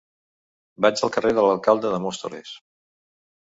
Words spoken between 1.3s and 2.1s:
de l'Alcalde de